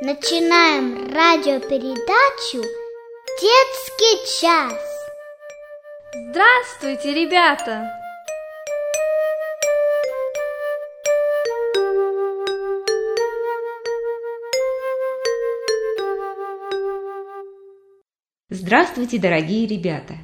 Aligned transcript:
Начинаем 0.00 1.12
радиопередачу 1.12 2.62
«Детский 3.40 4.40
час». 4.40 4.80
Здравствуйте, 6.30 7.12
ребята! 7.12 7.90
Здравствуйте, 18.50 19.18
дорогие 19.18 19.66
ребята! 19.66 20.14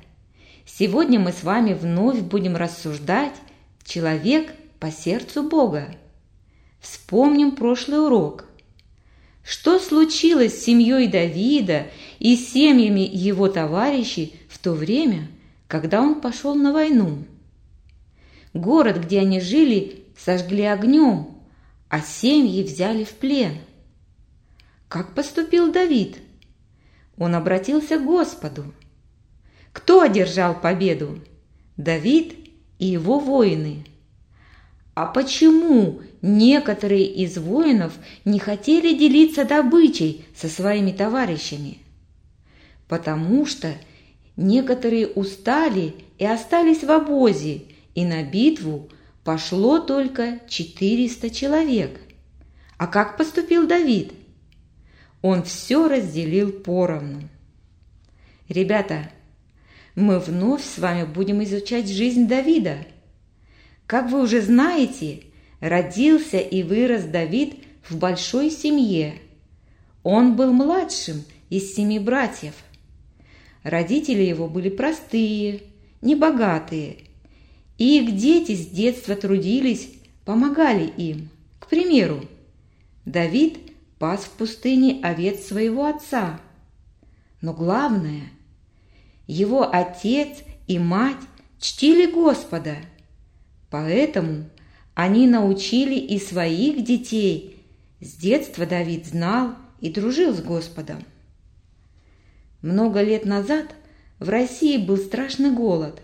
Сегодня 0.65 1.19
мы 1.19 1.33
с 1.33 1.43
вами 1.43 1.75
вновь 1.75 2.21
будем 2.21 2.55
рассуждать 2.55 3.35
«Человек 3.85 4.55
по 4.79 4.93
сердцу 4.93 5.43
Бога». 5.43 5.97
Вспомним 6.81 7.57
прошлый 7.57 8.07
урок. 8.07 8.45
Что 9.45 9.79
случилось 9.79 10.59
с 10.59 10.65
семьей 10.65 11.07
Давида 11.07 11.89
и 12.19 12.35
семьями 12.35 13.09
его 13.13 13.49
товарищей 13.49 14.35
в 14.49 14.59
то 14.59 14.73
время, 14.73 15.29
когда 15.69 16.01
он 16.01 16.23
пошел 16.23 16.55
на 16.55 16.73
войну? 16.73 17.25
Город, 18.55 19.05
где 19.05 19.21
они 19.21 19.41
жили, 19.41 20.05
сожгли 20.17 20.63
огнем, 20.63 21.37
а 21.91 22.01
семьи 22.01 22.63
взяли 22.63 23.05
в 23.05 23.11
плен. 23.11 23.59
Как 24.89 25.15
поступил 25.15 25.71
Давид? 25.71 26.17
Он 27.19 27.35
обратился 27.35 27.99
к 27.99 28.05
Господу. 28.05 28.73
Кто 29.73 30.01
одержал 30.01 30.59
победу? 30.59 31.21
Давид 31.77 32.35
и 32.79 32.87
его 32.87 33.19
воины. 33.19 33.85
А 34.95 35.07
почему 35.07 36.01
некоторые 36.25 37.05
из 37.05 37.37
воинов 37.37 37.93
не 38.25 38.39
хотели 38.39 38.97
делиться 38.97 39.45
добычей 39.45 40.25
со 40.35 40.49
своими 40.49 40.91
товарищами? 40.91 41.79
Потому 42.89 43.45
что 43.47 43.75
некоторые 44.37 45.07
устали 45.07 45.95
и 46.19 46.25
остались 46.25 46.83
в 46.83 46.91
обозе, 46.91 47.63
и 47.95 48.05
на 48.05 48.23
битву 48.23 48.89
пошло 49.23 49.79
только 49.79 50.41
400 50.49 51.31
человек. 51.31 52.01
А 52.79 52.87
как 52.87 53.17
поступил 53.17 53.67
Давид? 53.67 54.13
Он 55.21 55.43
все 55.43 55.89
разделил 55.89 56.53
поровну. 56.53 57.29
Ребята, 58.49 59.11
мы 59.95 60.19
вновь 60.19 60.65
с 60.65 60.79
вами 60.79 61.05
будем 61.05 61.43
изучать 61.45 61.89
жизнь 61.89 62.27
Давида– 62.27 62.79
как 63.87 64.11
вы 64.11 64.23
уже 64.23 64.41
знаете, 64.41 65.25
родился 65.65 66.37
и 66.37 66.63
вырос 66.63 67.05
Давид 67.05 67.55
в 67.89 67.97
большой 67.97 68.51
семье. 68.51 69.15
Он 70.03 70.37
был 70.37 70.53
младшим 70.53 71.25
из 71.49 71.75
семи 71.75 71.99
братьев. 71.99 72.53
Родители 73.63 74.21
его 74.21 74.47
были 74.47 74.69
простые, 74.69 75.63
небогатые, 76.03 76.99
и 77.79 77.99
их 77.99 78.15
дети 78.15 78.55
с 78.55 78.67
детства 78.67 79.17
трудились, 79.17 79.89
помогали 80.27 80.85
им. 80.85 81.31
К 81.59 81.67
примеру, 81.69 82.21
Давид 83.07 83.59
пас 83.99 84.25
в 84.25 84.31
пустыне 84.33 85.01
овец 85.03 85.47
своего 85.47 85.87
отца. 85.87 86.41
Но 87.41 87.55
главное, 87.55 88.25
его 89.27 89.67
отец 89.75 90.43
и 90.67 90.79
мать 90.79 91.17
чтили 91.59 92.05
Господа– 92.05 92.77
Поэтому 93.75 94.45
они 94.95 95.27
научили 95.27 95.97
и 95.97 96.19
своих 96.19 96.85
детей. 96.85 97.65
С 98.01 98.15
детства 98.15 98.67
Давид 98.67 99.07
знал 99.07 99.55
и 99.81 99.91
дружил 99.91 100.33
с 100.35 100.41
Господом. 100.41 101.05
Много 102.63 103.03
лет 103.03 103.25
назад 103.25 103.75
в 104.19 104.29
России 104.29 104.77
был 104.79 104.97
страшный 104.97 105.51
голод, 105.51 106.01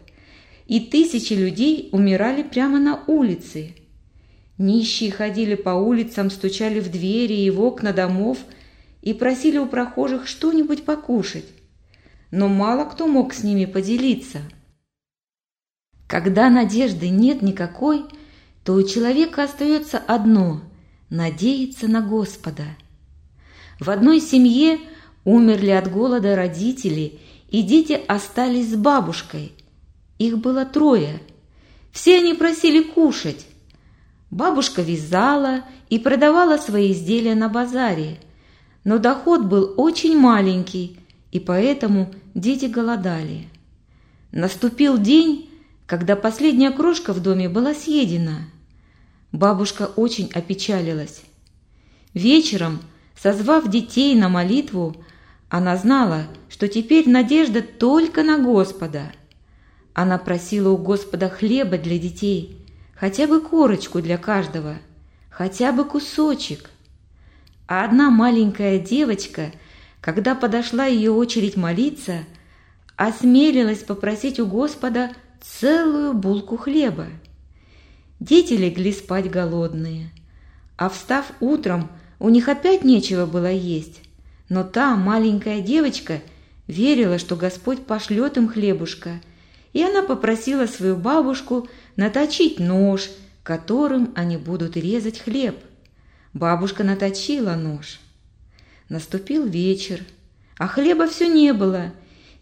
и 0.67 0.81
тысячи 0.81 1.33
людей 1.33 1.89
умирали 1.93 2.43
прямо 2.43 2.79
на 2.79 3.03
улице. 3.07 3.75
Нищие 4.59 5.11
ходили 5.11 5.55
по 5.55 5.71
улицам, 5.71 6.31
стучали 6.31 6.81
в 6.81 6.91
двери 6.91 7.35
и 7.35 7.51
в 7.51 7.63
окна 7.63 7.93
домов 7.93 8.39
и 9.03 9.15
просили 9.15 9.59
у 9.59 9.67
прохожих 9.67 10.27
что-нибудь 10.27 10.85
покушать. 10.85 11.47
Но 12.31 12.49
мало 12.49 12.85
кто 12.85 13.07
мог 13.07 13.33
с 13.33 13.43
ними 13.43 13.65
поделиться– 13.65 14.41
когда 16.11 16.51
надежды 16.51 17.09
нет 17.09 17.41
никакой, 17.41 18.03
то 18.71 18.75
у 18.75 18.85
человека 18.85 19.43
остается 19.43 19.99
одно– 19.99 20.61
надеяться 21.11 21.89
на 21.89 22.03
Господа. 22.03 22.67
В 23.81 23.91
одной 23.91 24.21
семье 24.21 24.79
умерли 25.25 25.71
от 25.71 25.91
голода 25.91 26.37
родители, 26.37 27.19
и 27.49 27.63
дети 27.63 28.01
остались 28.07 28.71
с 28.71 28.77
бабушкой. 28.77 29.51
Их 30.19 30.39
было 30.39 30.65
трое. 30.65 31.21
Все 31.91 32.19
они 32.19 32.35
просили 32.35 32.81
кушать. 32.81 33.45
Бабушка 34.31 34.83
вязала 34.83 35.65
и 35.89 35.99
продавала 35.99 36.57
свои 36.57 36.93
изделия 36.93 37.35
на 37.35 37.49
базаре, 37.49 38.21
но 38.85 38.99
доход 38.99 39.47
был 39.47 39.75
очень 39.79 40.17
маленький, 40.17 40.97
и 41.33 41.41
поэтому 41.41 42.15
дети 42.37 42.67
голодали. 42.67 43.49
Наступил 44.31 44.97
день, 44.97 45.51
когда 45.87 46.15
последняя 46.15 46.71
крошка 46.71 47.13
в 47.13 47.21
доме 47.21 47.49
была 47.49 47.75
съедена. 47.75 48.47
Бабушка 49.33 49.91
очень 49.97 50.31
опечалилась. 50.35 51.23
Вечером, 52.15 52.81
созвав 53.17 53.69
детей 53.71 54.15
на 54.15 54.29
молитву, 54.29 54.97
она 55.49 55.77
знала, 55.77 56.25
что 56.49 56.69
теперь 56.69 57.09
надежда 57.09 57.63
только 57.63 58.23
на 58.23 58.39
Господа. 58.39 59.13
Она 59.95 60.19
просила 60.19 60.71
у 60.71 60.77
Господа 60.77 61.29
хлеба 61.29 61.79
для 61.79 61.99
детей, 61.99 62.65
хотя 62.95 63.27
бы 63.27 63.41
корочку 63.41 64.01
для 64.01 64.19
каждого, 64.19 64.79
хотя 65.29 65.73
бы 65.73 65.85
кусочек. 65.85 66.71
А 67.69 67.85
одна 67.85 68.11
маленькая 68.11 68.79
девочка, 68.79 69.53
когда 70.01 70.35
подошла 70.35 70.87
ее 70.87 71.13
очередь 71.13 71.57
молиться, 71.57 72.25
осмелилась 72.97 73.85
попросить 73.85 74.41
у 74.41 74.47
Господа 74.47 75.13
целую 75.41 76.15
булку 76.15 76.57
хлеба. 76.57 77.07
Дети 78.21 78.53
легли 78.53 78.93
спать 78.93 79.31
голодные, 79.31 80.11
а 80.77 80.91
встав 80.91 81.33
утром, 81.41 81.89
у 82.19 82.29
них 82.29 82.49
опять 82.51 82.85
нечего 82.85 83.25
было 83.25 83.51
есть. 83.51 84.03
Но 84.51 84.63
та 84.63 84.95
маленькая 84.95 85.63
девочка 85.63 86.21
верила, 86.67 87.19
что 87.19 87.35
Господь 87.35 87.87
пошлет 87.87 88.37
им 88.37 88.47
хлебушка, 88.47 89.23
и 89.73 89.83
она 89.83 90.03
попросила 90.03 90.67
свою 90.67 90.97
бабушку 90.97 91.67
наточить 91.97 92.61
нож, 92.61 93.09
которым 93.43 94.13
они 94.15 94.37
будут 94.37 94.77
резать 94.77 95.19
хлеб. 95.19 95.57
Бабушка 96.35 96.85
наточила 96.85 97.55
нож. 97.55 98.01
Наступил 98.91 99.47
вечер, 99.47 100.05
а 100.59 100.69
хлеба 100.69 101.09
все 101.09 101.27
не 101.27 101.55
было, 101.55 101.93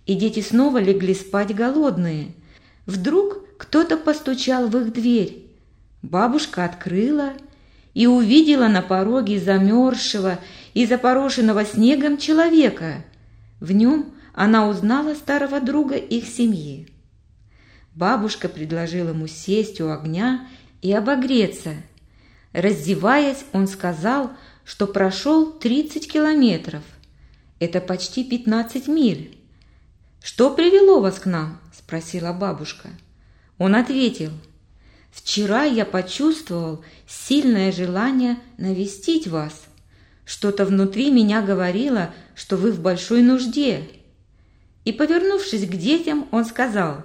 и 0.06 0.16
дети 0.16 0.40
снова 0.40 0.78
легли 0.78 1.14
спать 1.14 1.54
голодные. 1.54 2.32
Вдруг 2.84 3.44
кто-то 3.58 3.96
постучал 3.96 4.66
в 4.66 4.76
их 4.76 4.92
дверь. 4.92 5.47
Бабушка 6.02 6.64
открыла 6.64 7.32
и 7.94 8.06
увидела 8.06 8.68
на 8.68 8.82
пороге 8.82 9.40
замерзшего 9.40 10.38
и 10.74 10.86
запорошенного 10.86 11.64
снегом 11.64 12.18
человека. 12.18 13.04
В 13.60 13.72
нем 13.72 14.14
она 14.34 14.68
узнала 14.68 15.14
старого 15.14 15.60
друга 15.60 15.96
их 15.96 16.26
семьи. 16.26 16.88
Бабушка 17.94 18.48
предложила 18.48 19.08
ему 19.08 19.26
сесть 19.26 19.80
у 19.80 19.90
огня 19.90 20.46
и 20.82 20.92
обогреться. 20.92 21.74
Раздеваясь, 22.52 23.44
он 23.52 23.66
сказал, 23.66 24.30
что 24.64 24.86
прошел 24.86 25.50
30 25.50 26.10
километров. 26.10 26.84
Это 27.58 27.80
почти 27.80 28.22
15 28.22 28.86
миль. 28.86 29.36
«Что 30.22 30.50
привело 30.50 31.00
вас 31.00 31.18
к 31.18 31.26
нам?»– 31.26 31.58
спросила 31.72 32.32
бабушка. 32.32 32.90
Он 33.56 33.74
ответил, 33.74 34.30
«Вчера 35.10 35.64
я 35.64 35.84
почувствовал 35.84 36.84
сильное 37.06 37.72
желание 37.72 38.38
навестить 38.56 39.26
вас. 39.26 39.64
Что-то 40.24 40.64
внутри 40.64 41.10
меня 41.10 41.42
говорило, 41.42 42.14
что 42.34 42.56
вы 42.56 42.72
в 42.72 42.80
большой 42.80 43.22
нужде». 43.22 43.88
И, 44.84 44.92
повернувшись 44.92 45.66
к 45.66 45.74
детям, 45.74 46.28
он 46.30 46.44
сказал, 46.44 47.04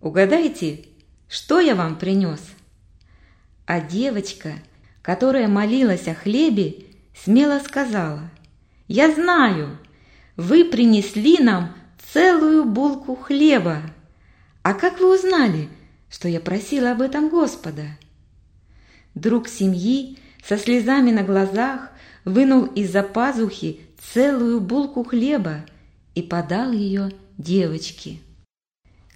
«Угадайте, 0.00 0.86
что 1.28 1.60
я 1.60 1.74
вам 1.74 1.96
принес?» 1.96 2.40
А 3.66 3.80
девочка, 3.80 4.54
которая 5.02 5.48
молилась 5.48 6.08
о 6.08 6.14
хлебе, 6.14 6.84
смело 7.14 7.60
сказала, 7.60 8.30
«Я 8.88 9.12
знаю, 9.12 9.78
вы 10.36 10.64
принесли 10.64 11.38
нам 11.38 11.74
целую 12.12 12.64
булку 12.64 13.16
хлеба. 13.16 13.82
А 14.62 14.74
как 14.74 15.00
вы 15.00 15.14
узнали, 15.14 15.68
что 16.14 16.28
я 16.28 16.38
просила 16.38 16.92
об 16.92 17.02
этом 17.02 17.28
Господа? 17.28 17.98
Друг 19.16 19.48
семьи 19.48 20.16
со 20.46 20.56
слезами 20.56 21.10
на 21.10 21.24
глазах 21.24 21.90
вынул 22.24 22.66
из-за 22.66 23.02
пазухи 23.02 23.80
целую 24.12 24.60
булку 24.60 25.02
хлеба 25.02 25.64
и 26.14 26.22
подал 26.22 26.70
ее 26.70 27.10
девочке. 27.36 28.20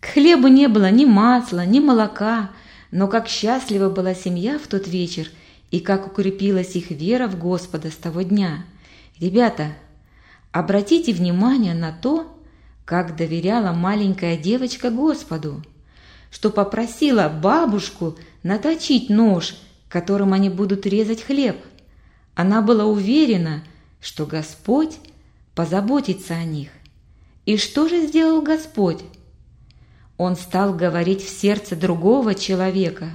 К 0.00 0.06
хлебу 0.06 0.48
не 0.48 0.66
было 0.66 0.90
ни 0.90 1.04
масла, 1.04 1.64
ни 1.64 1.78
молока, 1.78 2.50
но 2.90 3.06
как 3.06 3.28
счастлива 3.28 3.90
была 3.90 4.12
семья 4.12 4.58
в 4.58 4.66
тот 4.66 4.88
вечер 4.88 5.28
и 5.70 5.78
как 5.78 6.08
укрепилась 6.08 6.74
их 6.74 6.90
вера 6.90 7.28
в 7.28 7.38
Господа 7.38 7.92
с 7.92 7.96
того 7.96 8.22
дня. 8.22 8.64
Ребята, 9.20 9.68
обратите 10.50 11.12
внимание 11.12 11.74
на 11.74 11.92
то, 11.92 12.26
как 12.84 13.14
доверяла 13.14 13.72
маленькая 13.72 14.36
девочка 14.36 14.90
Господу, 14.90 15.62
что 16.30 16.50
попросила 16.50 17.28
бабушку 17.28 18.16
наточить 18.42 19.08
нож, 19.08 19.56
которым 19.88 20.32
они 20.32 20.50
будут 20.50 20.86
резать 20.86 21.22
хлеб. 21.22 21.56
Она 22.34 22.62
была 22.62 22.84
уверена, 22.84 23.64
что 24.00 24.26
Господь 24.26 24.98
позаботится 25.54 26.34
о 26.34 26.44
них. 26.44 26.68
И 27.46 27.56
что 27.56 27.88
же 27.88 28.06
сделал 28.06 28.42
Господь? 28.42 29.02
Он 30.18 30.36
стал 30.36 30.74
говорить 30.74 31.22
в 31.22 31.28
сердце 31.28 31.76
другого 31.76 32.34
человека, 32.34 33.10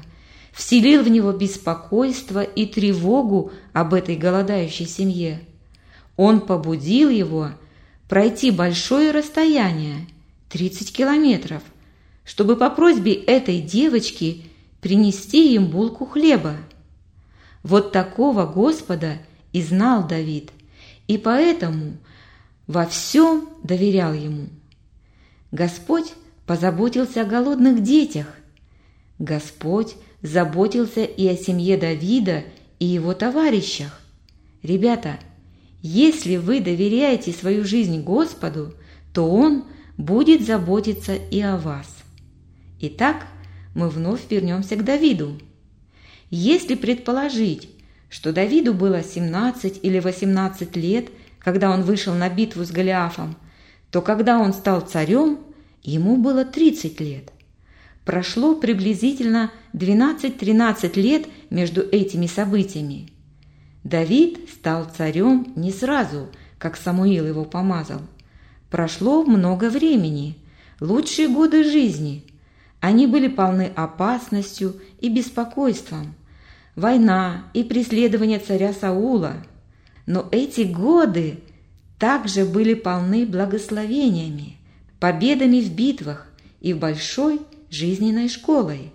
вселил 0.51 1.03
в 1.03 1.09
него 1.09 1.31
беспокойство 1.31 2.41
и 2.41 2.65
тревогу 2.65 3.51
об 3.73 3.93
этой 3.93 4.15
голодающей 4.15 4.87
семье. 4.87 5.41
Он 6.15 6.41
побудил 6.41 7.09
его 7.09 7.49
пройти 8.07 8.51
большое 8.51 9.11
расстояние, 9.11 10.07
30 10.49 10.95
километров, 10.95 11.63
чтобы 12.25 12.55
по 12.55 12.69
просьбе 12.69 13.13
этой 13.13 13.59
девочки 13.59 14.45
принести 14.81 15.53
им 15.55 15.67
булку 15.67 16.05
хлеба. 16.05 16.55
Вот 17.63 17.91
такого 17.91 18.45
Господа 18.45 19.17
и 19.51 19.61
знал 19.61 20.07
Давид, 20.07 20.51
и 21.07 21.17
поэтому 21.17 21.97
во 22.67 22.85
всем 22.85 23.49
доверял 23.63 24.13
ему. 24.13 24.47
Господь 25.51 26.13
позаботился 26.45 27.21
о 27.21 27.25
голодных 27.25 27.83
детях. 27.83 28.27
Господь 29.19 29.95
заботился 30.21 31.03
и 31.03 31.27
о 31.27 31.37
семье 31.37 31.77
Давида 31.77 32.43
и 32.79 32.85
его 32.85 33.13
товарищах. 33.13 34.01
Ребята, 34.61 35.19
если 35.81 36.37
вы 36.37 36.59
доверяете 36.59 37.31
свою 37.31 37.65
жизнь 37.65 38.01
Господу, 38.01 38.73
то 39.13 39.29
Он 39.29 39.65
будет 39.97 40.45
заботиться 40.45 41.15
и 41.15 41.39
о 41.41 41.57
вас. 41.57 42.02
Итак, 42.85 43.25
мы 43.73 43.89
вновь 43.89 44.21
вернемся 44.29 44.75
к 44.75 44.83
Давиду. 44.83 45.39
Если 46.29 46.75
предположить, 46.75 47.69
что 48.09 48.31
Давиду 48.31 48.73
было 48.73 49.03
17 49.03 49.79
или 49.83 49.99
18 49.99 50.75
лет– 50.75 51.09
когда 51.43 51.71
он 51.71 51.83
вышел 51.83 52.13
на 52.13 52.29
битву 52.29 52.63
с 52.63 52.71
Голиафом, 52.71 53.35
то 53.91 54.01
когда 54.01 54.39
он 54.39 54.53
стал 54.53 54.81
царем, 54.81 55.39
ему 55.83 56.17
было 56.17 56.45
30 56.45 56.99
лет. 57.01 57.31
Прошло 58.05 58.55
приблизительно 58.55 59.51
12-13 59.73 60.99
лет 60.99 61.27
между 61.49 61.81
этими 61.81 62.27
событиями. 62.27 63.09
Давид 63.83 64.49
стал 64.51 64.85
царем 64.85 65.53
не 65.55 65.71
сразу, 65.71 66.29
как 66.57 66.77
Самуил 66.77 67.27
его 67.27 67.43
помазал. 67.43 68.01
Прошло 68.69 69.23
много 69.23 69.69
времени, 69.69 70.37
лучшие 70.79 71.27
годы 71.27 71.63
жизни. 71.63 72.23
Они 72.83 73.07
были 73.07 73.27
полны 73.29 73.71
опасностью 73.75 74.75
и 74.99 75.09
беспокойством. 75.09 76.13
Война 76.75 77.45
и 77.55 77.63
преследование 77.63 78.39
царя 78.39 78.73
Саула– 78.73 79.37
но 80.05 80.27
эти 80.31 80.61
годы 80.61 81.39
также 81.97 82.45
были 82.45 82.73
полны 82.73 83.25
благословениями, 83.25 84.57
победами 84.99 85.61
в 85.61 85.73
битвах 85.73 86.27
и 86.59 86.73
большой 86.73 87.41
жизненной 87.69 88.27
школой. 88.27 88.91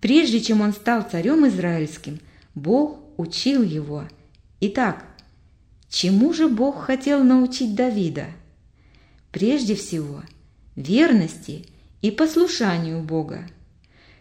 Прежде 0.00 0.40
чем 0.40 0.62
он 0.62 0.72
стал 0.72 1.02
царем 1.08 1.46
израильским, 1.46 2.18
Бог 2.54 2.98
учил 3.16 3.62
его. 3.62 4.04
Итак, 4.60 5.04
чему 5.88 6.32
же 6.32 6.48
Бог 6.48 6.84
хотел 6.84 7.22
научить 7.22 7.74
Давида? 7.74 8.26
Прежде 9.30 9.74
всего, 9.74 10.22
верности 10.76 11.66
и 12.02 12.10
послушанию 12.10 13.00
Бога, 13.02 13.48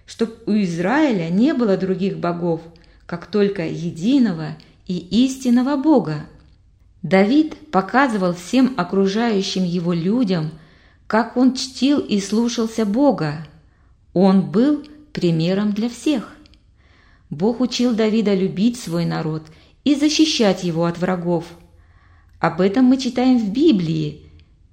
чтобы 0.05 0.37
у 0.45 0.51
Израиля 0.51 1.29
не 1.29 1.53
было 1.53 1.75
других 1.75 2.19
богов, 2.19 2.61
как 3.05 3.25
только 3.25 3.65
единого 3.67 4.55
и 4.87 4.97
истинного 5.25 5.75
Бога. 5.75 6.27
Давид 7.01 7.71
показывал 7.71 8.33
всем 8.33 8.75
окружающим 8.77 9.63
его 9.63 9.91
людям, 9.91 10.51
как 11.07 11.35
он 11.35 11.55
чтил 11.55 11.99
и 11.99 12.21
слушался 12.21 12.85
Бога. 12.85 13.47
Он 14.13 14.51
был 14.51 14.85
примером 15.11 15.73
для 15.73 15.89
всех. 15.89 16.35
Бог 17.29 17.59
учил 17.59 17.93
Давида 17.95 18.35
любить 18.35 18.79
свой 18.79 19.05
народ 19.05 19.43
и 19.83 19.95
защищать 19.95 20.63
его 20.63 20.85
от 20.85 20.99
врагов. 20.99 21.45
Об 22.39 22.61
этом 22.61 22.85
мы 22.85 22.97
читаем 22.97 23.39
в 23.39 23.51
Библии. 23.51 24.29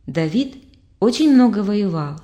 Давид 0.06 0.56
очень 1.00 1.32
много 1.32 1.60
воевал. 1.62 2.20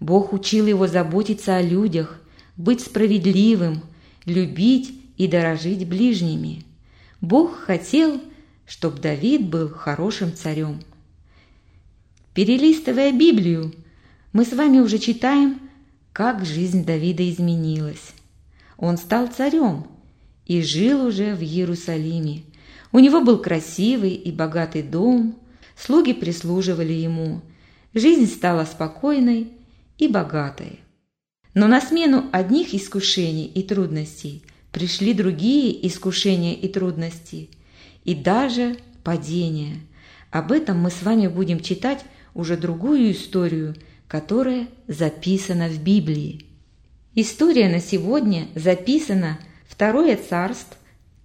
Бог 0.00 0.32
учил 0.32 0.66
его 0.66 0.86
заботиться 0.86 1.56
о 1.56 1.62
людях, 1.62 2.20
быть 2.56 2.80
справедливым, 2.80 3.82
любить 4.24 4.94
и 5.16 5.26
дорожить 5.26 5.86
ближними. 5.88 6.64
Бог 7.20 7.56
хотел, 7.58 8.20
чтобы 8.66 9.00
Давид 9.00 9.48
был 9.48 9.68
хорошим 9.68 10.34
царем. 10.34 10.80
Перелистывая 12.34 13.12
Библию, 13.12 13.72
мы 14.32 14.44
с 14.44 14.52
вами 14.52 14.78
уже 14.78 14.98
читаем, 14.98 15.60
как 16.12 16.44
жизнь 16.44 16.84
Давида 16.84 17.28
изменилась. 17.30 18.12
Он 18.76 18.98
стал 18.98 19.28
царем 19.28 19.86
и 20.46 20.62
жил 20.62 21.06
уже 21.06 21.34
в 21.34 21.42
Иерусалиме. 21.42 22.42
У 22.92 22.98
него 22.98 23.22
был 23.22 23.38
красивый 23.38 24.12
и 24.12 24.30
богатый 24.30 24.82
дом, 24.82 25.36
слуги 25.76 26.12
прислуживали 26.12 26.92
ему. 26.92 27.40
Жизнь 27.94 28.26
стала 28.26 28.64
спокойной 28.64 29.55
и 29.98 30.08
богатой. 30.08 30.80
Но 31.54 31.68
на 31.68 31.80
смену 31.80 32.28
одних 32.32 32.74
искушений 32.74 33.46
и 33.46 33.62
трудностей– 33.62 34.42
пришли 34.76 35.14
другие 35.14 35.86
искушения 35.88 36.52
и 36.52 36.68
трудности, 36.68 37.48
и 38.04 38.14
даже 38.14 38.76
падения. 39.02 39.80
Об 40.30 40.52
этом 40.52 40.78
мы 40.78 40.90
с 40.90 41.02
вами 41.02 41.28
будем 41.28 41.60
читать 41.60 42.04
уже 42.34 42.58
другую 42.58 43.12
историю, 43.12 43.74
которая 44.06 44.68
записана 44.86 45.68
в 45.68 45.82
Библии. 45.82 46.44
История 47.14 47.70
на 47.70 47.80
сегодня 47.80 48.48
записана 48.54 49.38
Второе 49.66 50.18
царство, 50.18 50.76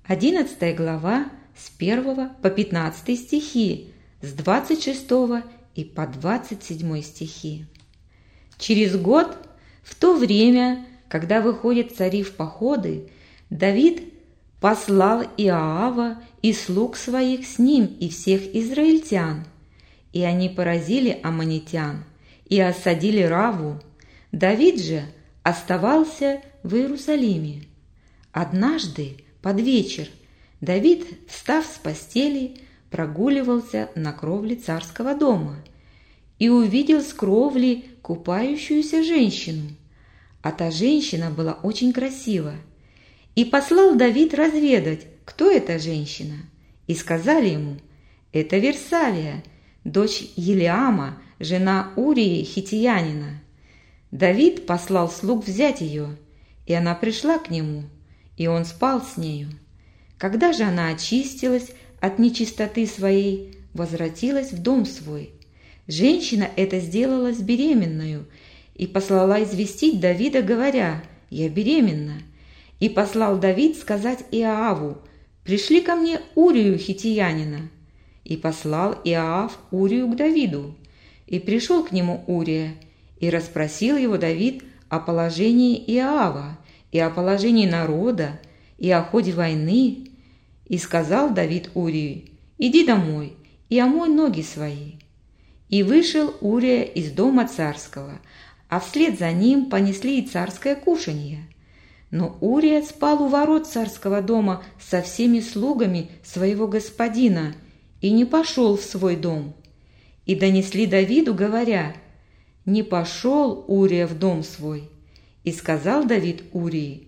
11 0.05 0.73
глава, 0.77 1.25
с 1.53 1.69
1 1.77 2.29
по 2.41 2.49
15 2.49 3.19
стихи, 3.19 3.89
с 4.21 4.31
26 4.31 5.09
и 5.75 5.83
по 5.83 6.07
27 6.07 7.01
стихи. 7.01 7.65
Через 8.61 8.95
год, 8.95 9.35
в 9.81 9.95
то 9.95 10.15
время, 10.15 10.85
когда 11.09 11.41
выходят 11.41 11.95
цари 11.95 12.21
в 12.21 12.35
походы, 12.35 13.09
Давид 13.49 14.13
послал 14.59 15.23
Иоава 15.35 16.21
и 16.43 16.53
слуг 16.53 16.95
своих 16.95 17.47
с 17.47 17.57
ним 17.57 17.85
и 17.99 18.07
всех 18.09 18.55
израильтян, 18.55 19.45
и 20.13 20.21
они 20.21 20.47
поразили 20.47 21.19
аммонитян 21.23 22.03
и 22.49 22.61
осадили 22.61 23.23
Раву. 23.23 23.79
Давид 24.31 24.79
же 24.79 25.05
оставался 25.41 26.41
в 26.61 26.75
Иерусалиме. 26.75 27.63
Однажды 28.31 29.17
под 29.41 29.59
вечер 29.59 30.07
Давид, 30.61 31.07
встав 31.27 31.65
с 31.65 31.79
постели, 31.79 32.57
прогуливался 32.91 33.89
на 33.95 34.13
кровле 34.13 34.55
царского 34.55 35.15
дома 35.15 35.55
и 36.37 36.49
увидел 36.49 37.01
с 37.01 37.11
кровли 37.11 37.85
купающуюся 38.01 39.03
женщину. 39.03 39.69
А 40.41 40.51
та 40.51 40.71
женщина 40.71 41.29
была 41.29 41.53
очень 41.53 41.93
красива– 41.93 42.55
и 43.35 43.45
послал 43.45 43.95
Давид 43.95 44.33
разведать, 44.33 45.07
кто 45.25 45.49
эта 45.49 45.79
женщина. 45.79 46.35
И 46.87 46.95
сказали 46.95 47.49
ему, 47.49 47.77
это 48.33 48.57
Версавия, 48.57 49.43
дочь 49.83 50.23
Елиама, 50.35 51.21
жена 51.39 51.91
Урии 51.95 52.43
Хитиянина. 52.43 53.41
Давид 54.11 54.65
послал 54.65 55.09
слуг 55.09 55.45
взять 55.45 55.79
ее, 55.79 56.17
и 56.65 56.73
она 56.73 56.93
пришла 56.95 57.39
к 57.39 57.49
нему, 57.49 57.83
и 58.35 58.47
он 58.47 58.65
спал 58.65 59.01
с 59.01 59.15
нею. 59.15 59.49
Когда 60.17 60.51
же 60.51 60.63
она 60.63 60.89
очистилась 60.89 61.71
от 62.01 62.19
нечистоты 62.19 62.85
своей, 62.85 63.57
возвратилась 63.73 64.51
в 64.51 64.61
дом 64.61 64.85
свой. 64.85 65.33
Женщина 65.87 66.47
это 66.55 66.79
сделала 66.79 67.33
с 67.33 67.41
беременную 67.41 68.25
и 68.75 68.87
послала 68.87 69.43
известить 69.43 69.99
Давида, 69.99 70.41
говоря, 70.41 71.03
«Я 71.29 71.49
беременна». 71.49 72.21
И 72.79 72.89
послал 72.89 73.37
Давид 73.39 73.77
сказать 73.77 74.25
Иоаву, 74.31 74.97
пришли 75.43 75.81
ко 75.81 75.95
мне 75.95 76.19
Урию 76.35 76.77
хитиянина». 76.77 77.69
И 78.23 78.37
послал 78.37 78.93
Иоав 79.03 79.57
Урию 79.71 80.07
к 80.07 80.15
Давиду. 80.15 80.75
И 81.27 81.39
пришел 81.39 81.83
к 81.83 81.91
нему 81.91 82.23
Урия, 82.27 82.75
и 83.19 83.29
расспросил 83.29 83.97
его 83.97 84.17
Давид 84.17 84.63
о 84.89 84.99
положении 84.99 85.77
Иоава, 85.95 86.57
и 86.91 86.99
о 86.99 87.09
положении 87.09 87.65
народа, 87.65 88.39
и 88.77 88.89
о 88.91 89.01
ходе 89.03 89.31
войны. 89.31 90.09
И 90.67 90.77
сказал 90.77 91.33
Давид 91.33 91.71
Урии, 91.73 92.31
«Иди 92.57 92.85
домой 92.85 93.33
и 93.69 93.79
омой 93.79 94.09
ноги 94.09 94.41
свои». 94.41 95.00
И 95.71 95.83
вышел 95.83 96.35
Урия 96.41 96.83
из 96.83 97.11
дома 97.11 97.47
царского, 97.47 98.19
а 98.67 98.81
вслед 98.81 99.17
за 99.17 99.31
ним 99.31 99.69
понесли 99.69 100.19
и 100.19 100.27
царское 100.27 100.75
кушанье. 100.75 101.47
Но 102.11 102.37
Урия 102.41 102.81
спал 102.81 103.23
у 103.23 103.29
ворот 103.29 103.67
царского 103.67 104.21
дома 104.21 104.63
со 104.81 105.01
всеми 105.01 105.39
слугами 105.39 106.11
своего 106.23 106.67
господина 106.67 107.55
и 108.01 108.11
не 108.11 108.25
пошел 108.25 108.75
в 108.75 108.81
свой 108.81 109.15
дом. 109.15 109.53
И 110.25 110.35
донесли 110.35 110.85
Давиду, 110.85 111.33
говоря, 111.33 111.95
«Не 112.65 112.83
пошел 112.83 113.63
Урия 113.67 114.07
в 114.07 114.19
дом 114.19 114.43
свой». 114.43 114.89
И 115.45 115.53
сказал 115.53 116.03
Давид 116.03 116.43
Урии, 116.51 117.07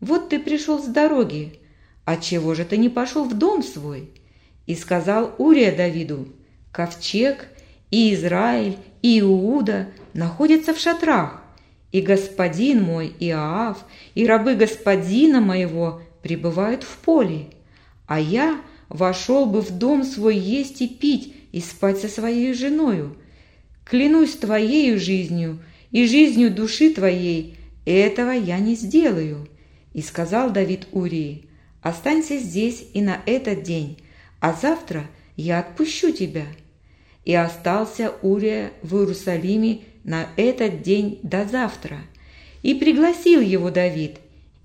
«Вот 0.00 0.30
ты 0.30 0.40
пришел 0.40 0.82
с 0.82 0.86
дороги, 0.86 1.60
а 2.04 2.16
чего 2.16 2.54
же 2.54 2.64
ты 2.64 2.76
не 2.76 2.88
пошел 2.88 3.24
в 3.24 3.38
дом 3.38 3.62
свой?» 3.62 4.10
И 4.66 4.74
сказал 4.74 5.32
Урия 5.38 5.74
Давиду, 5.74 6.26
«Ковчег 6.72 7.46
и 7.90 8.14
Израиль, 8.14 8.76
и 9.02 9.20
Иуда 9.20 9.88
находятся 10.12 10.74
в 10.74 10.78
шатрах, 10.78 11.42
и 11.92 12.00
господин 12.00 12.82
мой 12.82 13.12
Иоав, 13.20 13.84
и 14.14 14.26
рабы 14.26 14.54
господина 14.54 15.40
моего 15.40 16.02
пребывают 16.22 16.82
в 16.82 16.96
поле, 16.98 17.46
а 18.06 18.20
я 18.20 18.60
вошел 18.88 19.46
бы 19.46 19.60
в 19.60 19.70
дом 19.70 20.04
свой 20.04 20.36
есть 20.36 20.80
и 20.82 20.88
пить, 20.88 21.34
и 21.52 21.60
спать 21.60 21.98
со 21.98 22.08
своей 22.08 22.52
женою. 22.54 23.16
Клянусь 23.84 24.34
твоею 24.34 25.00
жизнью 25.00 25.58
и 25.90 26.06
жизнью 26.06 26.54
души 26.54 26.90
твоей, 26.90 27.56
этого 27.84 28.30
я 28.30 28.58
не 28.58 28.74
сделаю». 28.74 29.48
И 29.92 30.02
сказал 30.02 30.50
Давид 30.50 30.86
Урии, 30.92 31.46
«Останься 31.82 32.38
здесь 32.38 32.84
и 32.94 33.02
на 33.02 33.20
этот 33.26 33.64
день, 33.64 33.98
а 34.38 34.52
завтра 34.52 35.06
я 35.36 35.58
отпущу 35.58 36.12
тебя». 36.12 36.46
И 37.30 37.34
остался 37.36 38.12
Урия 38.22 38.72
в 38.82 38.96
Иерусалиме 38.96 39.82
на 40.02 40.26
этот 40.36 40.82
день 40.82 41.20
до 41.22 41.44
завтра. 41.44 41.98
И 42.62 42.74
пригласил 42.74 43.40
его 43.40 43.70
Давид, 43.70 44.16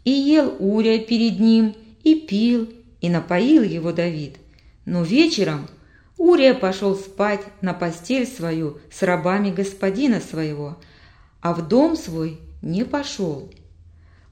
и 0.04 0.10
ел 0.10 0.56
Урия 0.58 0.98
перед 0.98 1.40
ним, 1.40 1.76
и 2.04 2.16
пил, 2.16 2.68
и 3.02 3.10
напоил 3.10 3.62
его 3.62 3.92
Давид. 3.92 4.38
Но 4.84 5.04
вечером 5.04 5.68
Урия 6.18 6.56
пошел 6.56 6.96
спать 6.96 7.42
на 7.62 7.76
постель 7.76 8.26
свою 8.26 8.80
с 8.92 9.04
рабами 9.04 9.52
господина 9.52 10.20
своего, 10.20 10.80
а 11.42 11.54
в 11.54 11.68
дом 11.68 11.96
свой 11.96 12.40
не 12.64 12.84
пошел. 12.84 13.54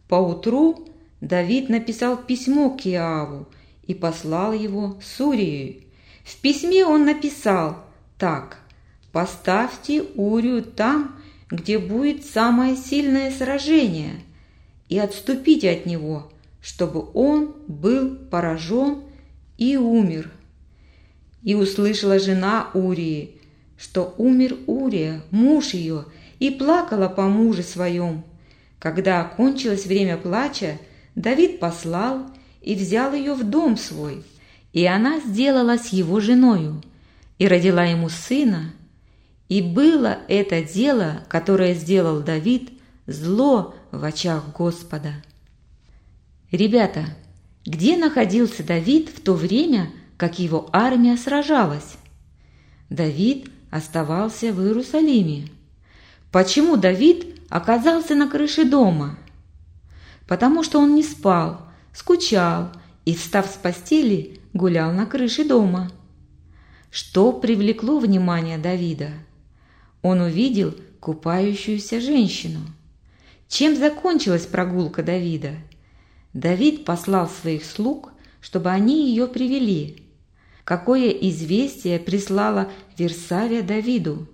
Поутру 0.07 0.87
Давид 1.21 1.69
написал 1.69 2.17
письмо 2.17 2.71
к 2.71 2.87
Иаву 2.87 3.45
и 3.85 3.93
послал 3.93 4.53
его 4.53 4.97
с 5.03 5.21
Урией. 5.21 5.85
В 6.23 6.35
письме 6.37 6.83
он 6.83 7.05
написал 7.05 7.83
так 8.17 8.60
«Поставьте 9.12 10.01
Урию 10.15 10.63
там, 10.63 11.15
где 11.51 11.77
будет 11.77 12.25
самое 12.25 12.75
сильное 12.75 13.32
сражение, 13.32 14.15
и 14.89 14.98
отступите 14.98 15.70
от 15.70 15.86
него, 15.86 16.32
чтобы 16.62 17.05
он 17.13 17.55
был 17.67 18.15
поражен 18.15 19.03
и 19.58 19.77
умер». 19.77 20.32
И 21.43 21.55
услышала 21.55 22.20
жена 22.20 22.70
Урии, 22.74 23.39
что 23.77 24.15
умер 24.17 24.58
Урия, 24.65 25.22
муж 25.29 25.74
ее, 25.74 26.05
и 26.39 26.50
плакала 26.50 27.10
по 27.10 27.24
муже 27.24 27.63
своем. 27.63 28.24
Когда 28.79 29.22
окончилось 29.22 29.86
время 29.86 30.17
плача, 30.17 30.79
Давид 31.15 31.60
послал 31.60 32.25
и 32.62 32.75
взял 32.75 33.13
ее 33.13 33.34
в 33.34 33.43
дом 33.43 33.77
свой, 33.77 34.24
и 34.72 34.86
она 34.86 35.20
сделалась 35.20 35.89
его 35.89 36.20
женою, 36.20 36.82
и 37.37 37.47
родила 37.47 37.83
ему 37.83 38.09
сына, 38.09 38.73
и 39.49 39.61
было 39.61 40.19
это 40.27 40.63
дело, 40.63 41.23
которое 41.29 41.73
сделал 41.73 42.21
Давид, 42.21 42.71
зло 43.05 43.75
в 43.91 44.03
очах 44.03 44.43
Господа. 44.57 45.13
Ребята, 46.51 47.05
где 47.65 47.97
находился 47.97 48.63
Давид 48.63 49.09
в 49.09 49.21
то 49.21 49.33
время, 49.33 49.91
как 50.17 50.39
его 50.39 50.69
армия 50.71 51.17
сражалась? 51.17 51.97
Давид 52.89 53.49
оставался 53.71 54.53
в 54.53 54.61
Иерусалиме. 54.61 55.47
Почему 56.31 56.77
Давид 56.77 57.41
оказался 57.49 58.15
на 58.15 58.29
крыше 58.29 58.65
дома? 58.65 59.17
Потому 60.27 60.63
что 60.63 60.79
он 60.79 60.95
не 60.95 61.03
спал, 61.03 61.61
скучал 61.93 62.71
и, 63.05 63.15
встав 63.15 63.47
с 63.47 63.55
постели, 63.55 64.39
гулял 64.53 64.91
на 64.93 65.05
крыше 65.05 65.43
дома. 65.43 65.91
Что 66.93 67.31
привлекло 67.33 67.97
внимание 67.97 68.59
Давида? 68.59 69.09
Он 70.03 70.21
увидел 70.21 70.75
купающуюся 71.00 72.00
женщину. 72.00 72.59
Чем 73.47 73.75
закончилась 73.75 74.45
прогулка 74.45 75.01
Давида? 75.01 75.55
Давид 76.33 76.85
послал 76.85 77.27
своих 77.27 77.65
слуг, 77.65 78.12
чтобы 78.41 78.69
они 78.69 79.09
ее 79.09 79.25
привели. 79.25 80.03
Какое 80.65 81.09
известие 81.09 81.97
прислала 81.97 82.69
Версавия 82.95 83.63
Давиду? 83.63 84.27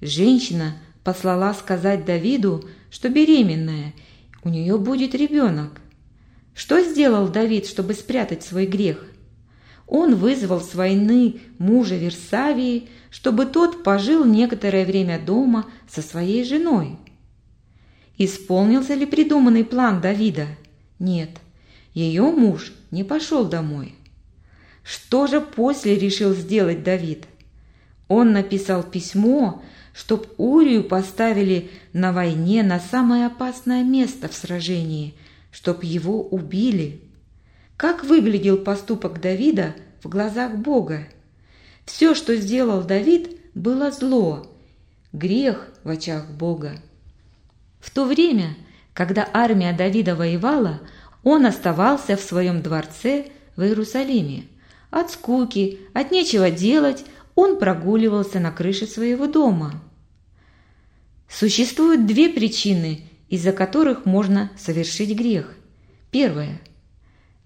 Женщина 0.00 0.78
послала 1.04 1.52
сказать 1.52 2.04
Давиду, 2.04 2.68
что 2.90 3.08
беременная, 3.08 3.94
у 4.42 4.48
нее 4.48 4.78
будет 4.78 5.14
ребенок. 5.14 5.80
Что 6.54 6.82
сделал 6.82 7.28
Давид, 7.28 7.68
чтобы 7.68 7.94
спрятать 7.94 8.42
свой 8.42 8.66
грех? 8.66 9.04
Он 9.88 10.16
вызвал 10.16 10.60
с 10.60 10.74
войны 10.74 11.40
мужа 11.58 11.96
Версавии, 11.96 12.88
чтобы 13.10 13.46
тот 13.46 13.82
пожил 13.82 14.24
некоторое 14.26 14.84
время 14.84 15.18
дома 15.18 15.66
со 15.88 16.02
своей 16.02 16.44
женой. 16.44 16.98
Исполнился 18.18 18.94
ли 18.94 19.06
придуманный 19.06 19.64
план 19.64 20.02
Давида? 20.02 20.46
Нет, 20.98 21.30
ее 21.94 22.24
муж 22.24 22.72
не 22.90 23.02
пошел 23.02 23.46
домой. 23.46 23.94
Что 24.82 25.26
же 25.26 25.40
после 25.40 25.96
решил 25.96 26.34
сделать 26.34 26.82
Давид? 26.82 27.24
Он 28.08 28.32
написал 28.32 28.82
письмо, 28.82 29.62
чтоб 29.94 30.26
Урию 30.36 30.84
поставили 30.84 31.70
на 31.94 32.12
войне 32.12 32.62
на 32.62 32.78
самое 32.78 33.26
опасное 33.26 33.84
место 33.84 34.28
в 34.28 34.34
сражении, 34.34 35.14
чтоб 35.50 35.82
его 35.82 36.22
убили. 36.22 37.07
Как 37.78 38.02
выглядел 38.02 38.58
поступок 38.58 39.20
Давида 39.20 39.76
в 40.02 40.08
глазах 40.08 40.56
Бога? 40.56 41.06
Все, 41.84 42.16
что 42.16 42.34
сделал 42.34 42.82
Давид, 42.82 43.38
было 43.54 43.92
зло, 43.92 44.52
грех 45.12 45.68
в 45.84 45.90
очах 45.90 46.28
Бога. 46.28 46.82
В 47.78 47.92
то 47.92 48.04
время, 48.04 48.56
когда 48.94 49.28
армия 49.32 49.72
Давида 49.72 50.16
воевала, 50.16 50.80
он 51.22 51.46
оставался 51.46 52.16
в 52.16 52.20
своем 52.20 52.62
дворце 52.62 53.28
в 53.54 53.62
Иерусалиме. 53.62 54.48
От 54.90 55.12
скуки, 55.12 55.78
от 55.94 56.10
нечего 56.10 56.50
делать, 56.50 57.04
он 57.36 57.60
прогуливался 57.60 58.40
на 58.40 58.50
крыше 58.50 58.88
своего 58.88 59.28
дома. 59.28 59.80
Существуют 61.28 62.06
две 62.06 62.28
причины, 62.28 63.02
из-за 63.28 63.52
которых 63.52 64.04
можно 64.04 64.50
совершить 64.58 65.16
грех. 65.16 65.54
Первое– 66.10 66.60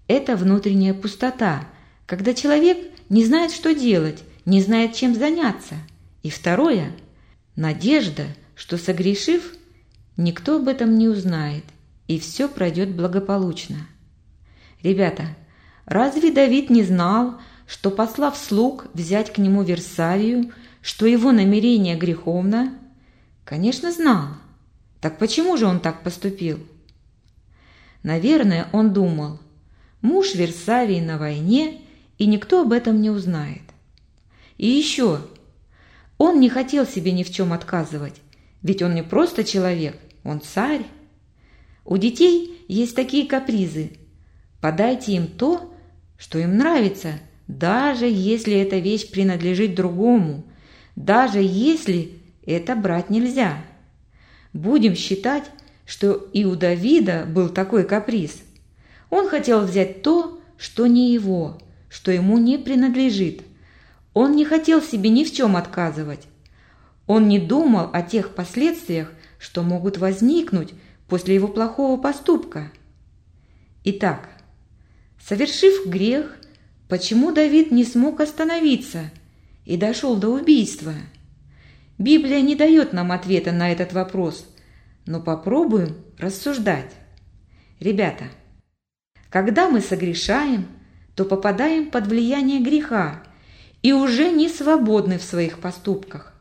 это 0.07 0.35
внутренняя 0.35 0.93
пустота, 0.93 1.67
когда 2.05 2.33
человек 2.33 2.77
не 3.09 3.25
знает, 3.25 3.51
что 3.51 3.73
делать, 3.73 4.23
не 4.45 4.61
знает, 4.61 4.93
чем 4.93 5.15
заняться. 5.15 5.75
И 6.21 6.29
второе– 6.29 6.91
надежда, 7.55 8.25
что 8.55 8.77
согрешив, 8.77 9.53
никто 10.17 10.57
об 10.57 10.67
этом 10.67 10.97
не 10.97 11.07
узнает, 11.07 11.63
и 12.07 12.19
все 12.19 12.47
пройдет 12.47 12.95
благополучно. 12.95 13.87
Ребята, 14.81 15.27
разве 15.85 16.31
Давид 16.31 16.69
не 16.69 16.83
знал, 16.83 17.39
что, 17.67 17.91
послав 17.91 18.37
слуг 18.37 18.87
взять 18.93 19.31
к 19.31 19.37
нему 19.37 19.63
Версавию, 19.63 20.51
что 20.81 21.05
его 21.05 21.31
намерение 21.31 21.95
греховно– 21.95 22.73
Конечно, 23.45 23.91
знал. 23.91 24.29
Так 25.01 25.17
почему 25.17 25.57
же 25.57 25.65
он 25.65 25.79
так 25.79 26.03
поступил? 26.03 26.59
Наверное, 28.01 28.67
он 28.71 28.93
думал, 28.93 29.39
муж 30.03 30.35
Версавии 30.35 30.99
на 30.99 31.17
войне, 31.17 31.79
и 32.19 32.27
никто 32.27 32.61
об 32.61 32.73
этом 32.73 33.01
не 33.01 33.09
узнает. 33.09 33.63
И 34.59 34.67
еще, 34.67 35.21
он 36.19 36.39
не 36.39 36.49
хотел 36.49 36.85
себе 36.85 37.11
ни 37.11 37.23
в 37.23 37.31
чем 37.31 37.53
отказывать, 37.53 38.21
ведь 38.61 38.83
он 38.83 38.93
не 38.93 39.01
просто 39.01 39.43
человек, 39.43 39.97
он 40.23 40.41
царь. 40.41 40.85
У 41.85 41.97
детей 41.97 42.63
есть 42.67 42.95
такие 42.95 43.27
капризы. 43.27 43.93
Подайте 44.61 45.13
им 45.13 45.27
то, 45.27 45.73
что 46.17 46.37
им 46.37 46.57
нравится, 46.57 47.13
даже 47.47 48.05
если 48.05 48.55
эта 48.55 48.77
вещь 48.77 49.09
принадлежит 49.09 49.73
другому, 49.73 50.45
даже 50.95 51.39
если 51.41 52.11
это 52.45 52.75
брать 52.75 53.09
нельзя. 53.09 53.57
Будем 54.53 54.95
считать, 54.95 55.49
что 55.85 56.13
и 56.33 56.45
у 56.45 56.55
Давида 56.55 57.25
был 57.27 57.49
такой 57.49 57.85
каприз. 57.85 58.43
Он 59.15 59.29
хотел 59.29 59.61
взять 59.61 60.01
то, 60.01 60.41
что 60.57 60.87
не 60.87 61.13
его, 61.13 61.59
что 61.87 62.11
ему 62.11 62.39
не 62.39 62.57
принадлежит. 62.57 63.43
Он 64.15 64.35
не 64.35 64.43
хотел 64.43 64.81
себе 64.81 65.11
ни 65.11 65.23
в 65.23 65.31
чем 65.31 65.55
отказывать. 65.55 66.21
Он 67.05 67.27
не 67.27 67.37
думал 67.37 67.91
о 67.93 68.01
тех 68.01 68.33
последствиях, 68.33 69.13
что 69.37 69.61
могут 69.61 69.99
возникнуть 69.99 70.73
после 71.07 71.35
его 71.35 71.47
плохого 71.47 72.01
поступка. 72.01 72.71
Итак, 73.83 74.29
совершив 75.21 75.85
грех, 75.85 76.35
почему 76.89 77.31
Давид 77.31 77.69
не 77.69 77.83
смог 77.83 78.19
остановиться 78.19 79.11
и 79.63 79.77
дошел 79.77 80.15
до 80.15 80.29
убийства? 80.29 80.93
Библия 81.99 82.41
не 82.41 82.55
дает 82.55 82.93
нам 82.93 83.11
ответа 83.11 83.51
на 83.51 83.71
этот 83.71 83.93
вопрос, 83.93 84.47
но 85.05 85.21
попробуем 85.21 85.97
рассуждать. 86.17 86.89
Ребята, 87.79 88.23
когда 89.33 89.67
мы 89.67 89.81
согрешаем, 89.81 90.67
то 91.15 91.25
попадаем 91.25 91.89
под 91.89 92.05
влияние 92.05 92.59
греха 92.59 93.23
и 93.81 93.91
уже 93.91 94.29
не 94.29 94.47
свободны 94.47 95.17
в 95.17 95.23
своих 95.23 95.57
поступках. 95.57 96.33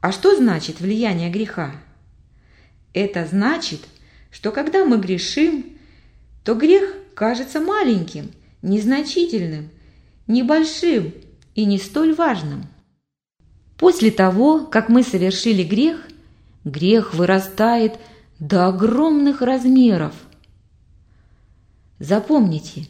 А 0.00 0.10
что 0.10 0.34
значит 0.34 0.80
влияние 0.80 1.30
греха? 1.30 1.70
Это 2.92 3.24
значит, 3.26 3.82
что 4.32 4.50
когда 4.50 4.84
мы 4.84 4.98
грешим, 4.98 5.78
то 6.42 6.56
грех 6.56 6.94
кажется 7.14 7.60
маленьким, 7.60 8.32
незначительным, 8.60 9.70
небольшим 10.26 11.14
и 11.54 11.64
не 11.64 11.78
столь 11.78 12.12
важным. 12.12 12.64
После 13.78 14.10
того, 14.10 14.66
как 14.66 14.88
мы 14.88 15.04
совершили 15.04 15.62
грех, 15.62 16.04
грех 16.64 17.14
вырастает 17.14 18.00
до 18.40 18.66
огромных 18.66 19.42
размеров. 19.42 20.25
Запомните, 21.98 22.88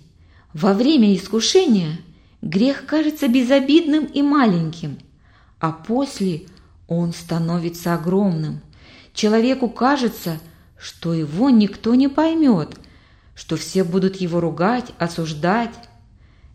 во 0.53 0.73
время 0.73 1.15
искушения 1.15 1.99
грех 2.43 2.87
кажется 2.87 3.29
безобидным 3.29 4.05
и 4.05 4.23
маленьким, 4.23 4.99
а 5.61 5.73
после 5.73 6.47
он 6.89 7.13
становится 7.13 7.95
огромным. 7.95 8.61
Человеку 9.13 9.69
кажется, 9.69 10.39
что 10.79 11.15
его 11.15 11.51
никто 11.51 11.95
не 11.95 12.09
поймет, 12.09 12.77
что 13.35 13.57
все 13.57 13.85
будут 13.85 14.17
его 14.17 14.41
ругать, 14.41 14.93
осуждать. 14.99 15.75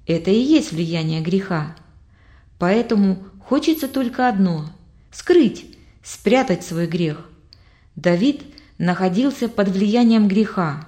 Это 0.06 0.32
и 0.32 0.40
есть 0.40 0.72
влияние 0.72 1.22
греха. 1.22 1.76
Поэтому 2.60 3.24
хочется 3.40 3.88
только 3.88 4.28
одно– 4.28 4.70
скрыть, 5.12 5.78
спрятать 6.04 6.64
свой 6.64 6.88
грех. 6.88 7.30
Давид 7.96 8.44
находился 8.78 9.48
под 9.48 9.70
влиянием 9.70 10.28
греха. 10.28 10.88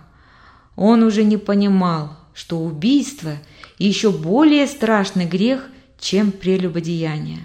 Он 0.76 1.04
уже 1.04 1.24
не 1.24 1.38
понимал, 1.38 2.18
что 2.34 2.60
убийство– 2.60 3.38
еще 3.80 4.12
более 4.12 4.68
страшный 4.68 5.26
грех, 5.26 5.68
чем 6.00 6.32
прелюбодеяние. 6.32 7.40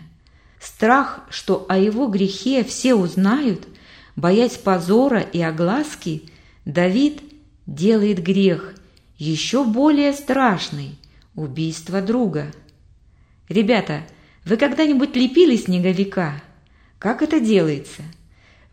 Страх, 0.60 1.20
что 1.30 1.66
о 1.68 1.78
его 1.78 2.06
грехе 2.06 2.62
все 2.64 2.94
узнают, 2.94 3.66
боясь 4.14 4.56
позора 4.56 5.20
и 5.20 5.40
огласки, 5.40 6.30
Давид 6.64 7.22
делает 7.66 8.22
грех 8.22 8.74
еще 9.16 9.64
более 9.64 10.12
страшный– 10.12 10.98
убийство 11.34 12.00
друга. 12.00 12.52
Ребята, 13.48 14.02
вы 14.44 14.56
когда-нибудь 14.56 15.16
лепили 15.16 15.56
снеговика? 15.56 16.40
Как 16.98 17.22
это 17.22 17.40
делается? 17.40 18.02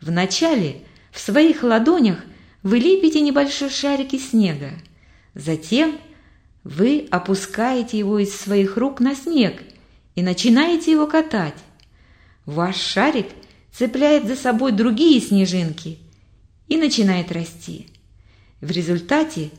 Вначале 0.00 0.82
в 1.10 1.18
своих 1.18 1.62
ладонях 1.62 2.18
вы 2.66 2.80
лепите 2.80 3.20
небольшой 3.20 3.70
шарик 3.70 4.12
из 4.12 4.30
снега. 4.30 4.72
Затем 5.36 6.00
вы 6.64 7.06
опускаете 7.12 7.96
его 7.96 8.18
из 8.18 8.34
своих 8.34 8.76
рук 8.76 8.98
на 8.98 9.14
снег 9.14 9.62
и 10.16 10.22
начинаете 10.22 10.90
его 10.90 11.06
катать. 11.06 11.54
Ваш 12.44 12.74
шарик 12.74 13.28
цепляет 13.70 14.26
за 14.26 14.34
собой 14.34 14.72
другие 14.72 15.20
снежинки 15.20 16.00
и 16.66 16.76
начинает 16.76 17.30
расти. 17.30 17.86
В 18.60 18.72
результате 18.72 19.52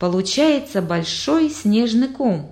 получается 0.00 0.82
большой 0.82 1.48
снежный 1.48 2.08
ком, 2.08 2.50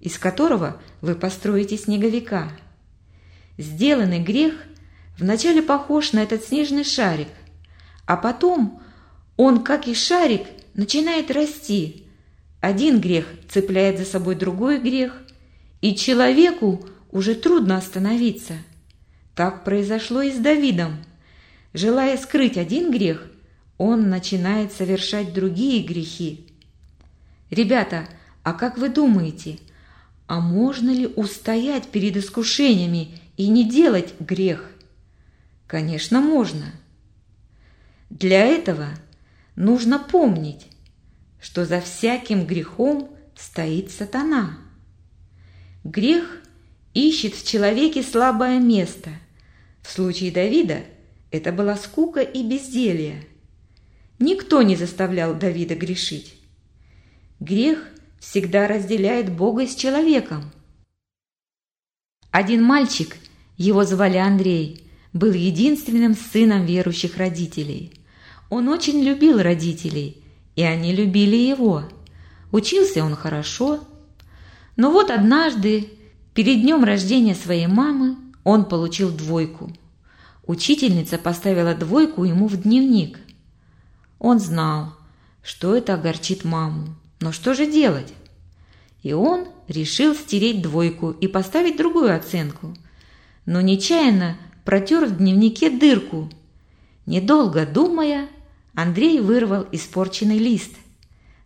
из 0.00 0.18
которого 0.18 0.82
вы 1.00 1.14
построите 1.14 1.78
снеговика. 1.78 2.52
Сделанный 3.56 4.20
грех 4.20 4.52
вначале 5.18 5.62
похож 5.62 6.12
на 6.12 6.18
этот 6.18 6.44
снежный 6.44 6.84
шарик, 6.84 7.28
а 8.04 8.18
потом 8.18 8.82
он, 9.42 9.64
как 9.64 9.88
и 9.88 9.94
шарик, 9.94 10.42
начинает 10.74 11.30
расти. 11.30 12.04
Один 12.60 13.00
грех 13.00 13.24
цепляет 13.48 13.96
за 13.96 14.04
собой 14.04 14.34
другой 14.34 14.78
грех, 14.78 15.16
и 15.80 15.96
человеку 15.96 16.86
уже 17.10 17.34
трудно 17.34 17.78
остановиться. 17.78 18.52
Так 19.34 19.64
произошло 19.64 20.20
и 20.20 20.30
с 20.30 20.36
Давидом. 20.36 20.98
Желая 21.72 22.18
скрыть 22.18 22.58
один 22.58 22.90
грех, 22.90 23.30
он 23.78 24.10
начинает 24.10 24.72
совершать 24.72 25.32
другие 25.32 25.82
грехи. 25.84 26.46
Ребята, 27.48 28.10
а 28.42 28.52
как 28.52 28.76
вы 28.76 28.90
думаете, 28.90 29.58
а 30.26 30.40
можно 30.40 30.90
ли 30.90 31.06
устоять 31.06 31.88
перед 31.88 32.14
искушениями 32.14 33.18
и 33.38 33.48
не 33.48 33.66
делать 33.66 34.12
грех? 34.20 34.70
Конечно, 35.66 36.20
можно. 36.20 36.66
Для 38.10 38.44
этого 38.44 38.90
нужно 39.60 39.98
помнить, 39.98 40.66
что 41.38 41.64
за 41.64 41.80
всяким 41.80 42.46
грехом 42.46 43.10
стоит 43.36 43.90
сатана. 43.90 44.58
Грех 45.84 46.42
ищет 46.94 47.34
в 47.34 47.46
человеке 47.46 48.02
слабое 48.02 48.58
место. 48.58 49.10
В 49.82 49.90
случае 49.90 50.32
Давида 50.32 50.80
это 51.30 51.52
была 51.52 51.76
скука 51.76 52.20
и 52.20 52.42
безделье. 52.42 53.26
Никто 54.18 54.62
не 54.62 54.76
заставлял 54.76 55.34
Давида 55.34 55.74
грешить. 55.74 56.34
Грех 57.38 57.86
всегда 58.18 58.66
разделяет 58.66 59.30
Бога 59.30 59.66
с 59.66 59.74
человеком. 59.74 60.50
Один 62.30 62.62
мальчик, 62.62 63.16
его 63.56 63.84
звали 63.84 64.16
Андрей, 64.16 64.86
был 65.12 65.32
единственным 65.32 66.14
сыном 66.14 66.64
верующих 66.64 67.16
родителей. 67.16 67.99
Он 68.50 68.68
очень 68.68 69.00
любил 69.02 69.40
родителей, 69.40 70.22
и 70.56 70.62
они 70.62 70.94
любили 70.94 71.36
его. 71.36 71.84
Учился 72.52 73.02
он 73.02 73.16
хорошо. 73.16 73.80
Но 74.76 74.90
вот 74.90 75.10
однажды, 75.10 75.88
перед 76.34 76.60
днем 76.60 76.84
рождения 76.84 77.34
своей 77.34 77.68
мамы, 77.68 78.16
он 78.44 78.66
получил 78.66 79.10
двойку. 79.10 79.72
Учительница 80.46 81.16
поставила 81.16 81.74
двойку 81.74 82.24
ему 82.24 82.46
в 82.46 82.60
дневник– 82.60 83.18
он 84.20 84.38
знал, 84.38 84.92
что 85.42 85.74
это 85.74 85.94
огорчит 85.94 86.44
маму. 86.44 86.94
Но 87.20 87.32
что 87.32 87.54
же 87.54 87.66
делать? 87.66 88.12
И 89.02 89.14
он 89.14 89.48
решил 89.66 90.14
стереть 90.14 90.60
двойку 90.62 91.10
и 91.10 91.26
поставить 91.26 91.78
другую 91.78 92.14
оценку. 92.14 92.76
Но 93.46 93.62
нечаянно 93.62 94.36
протер 94.64 95.06
в 95.06 95.16
дневнике 95.16 95.70
дырку. 95.70 96.30
Недолго 97.06 97.64
думая, 97.66 98.28
Андрей 98.80 99.20
вырвал 99.20 99.66
испорченный 99.72 100.38
лист. 100.38 100.72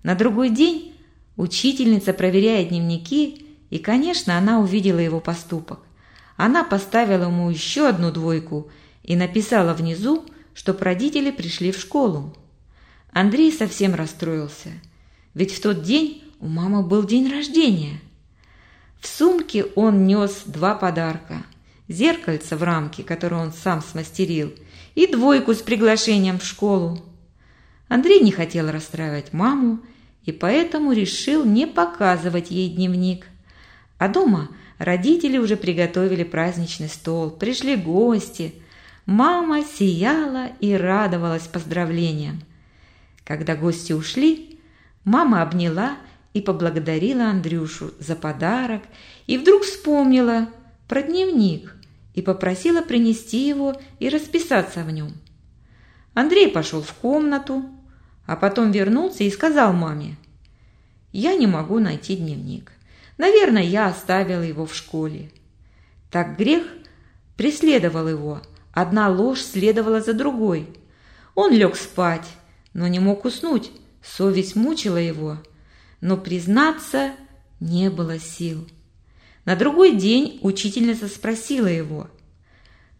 На 0.04 0.14
другой 0.14 0.50
день 0.50 0.94
учительница 1.36 2.12
проверяет 2.12 2.68
дневники, 2.68 3.46
и, 3.70 3.78
конечно, 3.78 4.38
она 4.38 4.60
увидела 4.60 5.00
его 5.00 5.18
поступок. 5.18 5.80
Она 6.36 6.62
поставила 6.62 7.24
ему 7.24 7.50
еще 7.50 7.88
одну 7.88 8.12
двойку 8.12 8.70
и 9.02 9.16
написала 9.16 9.74
внизу, 9.74 10.24
чтоб 10.54 10.80
родители 10.80 11.32
пришли 11.32 11.72
в 11.72 11.78
школу. 11.78 12.36
Андрей 13.12 13.50
совсем 13.50 13.96
расстроился, 13.96 14.70
ведь 15.34 15.52
в 15.52 15.60
тот 15.60 15.82
день 15.82 16.22
у 16.38 16.46
мамы 16.46 16.84
был 16.84 17.02
день 17.04 17.28
рождения. 17.28 18.00
В 19.00 19.08
сумке 19.08 19.64
он 19.74 20.06
нес 20.06 20.42
два 20.46 20.76
подарка– 20.76 21.42
зеркальце 21.88 22.54
в 22.56 22.62
рамке, 22.62 23.02
которое 23.02 23.42
он 23.42 23.52
сам 23.52 23.82
смастерил, 23.82 24.52
и 24.94 25.08
двойку 25.08 25.52
с 25.52 25.62
приглашением 25.62 26.38
в 26.38 26.44
школу. 26.44 27.02
Андрей 27.88 28.20
не 28.20 28.32
хотел 28.32 28.70
расстраивать 28.70 29.32
маму 29.32 29.80
и 30.24 30.32
поэтому 30.32 30.92
решил 30.92 31.44
не 31.44 31.66
показывать 31.66 32.50
ей 32.50 32.70
дневник. 32.70 33.26
А 33.98 34.08
дома 34.08 34.48
родители 34.78 35.38
уже 35.38 35.56
приготовили 35.56 36.24
праздничный 36.24 36.88
стол, 36.88 37.30
пришли 37.30 37.76
гости. 37.76 38.54
Мама 39.06 39.62
сияла 39.62 40.48
и 40.60 40.74
радовалась 40.74 41.46
поздравлениям. 41.46 42.40
Когда 43.24 43.54
гости 43.54 43.92
ушли, 43.92 44.58
мама 45.04 45.42
обняла 45.42 45.96
и 46.32 46.40
поблагодарила 46.40 47.26
Андрюшу 47.26 47.92
за 47.98 48.16
подарок, 48.16 48.82
и 49.26 49.38
вдруг 49.38 49.62
вспомнила 49.62 50.48
про 50.88 51.02
дневник 51.02 51.74
и 52.14 52.22
попросила 52.22 52.82
принести 52.82 53.46
его 53.46 53.74
и 53.98 54.08
расписаться 54.08 54.84
в 54.84 54.90
нем. 54.90 55.12
Андрей 56.14 56.48
пошел 56.48 56.80
в 56.80 56.92
комнату, 56.94 57.64
а 58.24 58.36
потом 58.36 58.70
вернулся 58.70 59.24
и 59.24 59.30
сказал 59.30 59.72
маме, 59.72 60.16
«Я 61.12 61.34
не 61.34 61.46
могу 61.46 61.80
найти 61.80 62.16
дневник. 62.16 62.72
Наверное, 63.18 63.62
я 63.62 63.88
оставила 63.88 64.42
его 64.42 64.64
в 64.66 64.74
школе». 64.74 65.30
Так 66.10 66.38
грех 66.38 66.64
преследовал 67.36 68.08
его, 68.08 68.40
одна 68.72 69.08
ложь 69.08 69.40
следовала 69.40 70.00
за 70.00 70.14
другой. 70.14 70.68
Он 71.34 71.52
лег 71.52 71.76
спать, 71.76 72.26
но 72.72 72.86
не 72.86 73.00
мог 73.00 73.24
уснуть, 73.24 73.72
совесть 74.00 74.54
мучила 74.54 74.96
его, 74.96 75.38
но 76.00 76.16
признаться 76.16 77.12
не 77.58 77.90
было 77.90 78.20
сил. 78.20 78.68
На 79.44 79.56
другой 79.56 79.96
день 79.96 80.38
учительница 80.42 81.08
спросила 81.08 81.66
его, 81.66 82.08